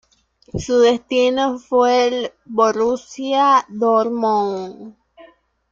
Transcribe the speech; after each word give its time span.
Su 0.57 0.79
destino 0.79 1.59
fue 1.59 2.07
el 2.07 2.31
Borussia 2.45 3.63
Dortmund. 3.69 4.95